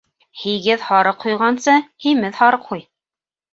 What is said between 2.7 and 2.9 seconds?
һуй.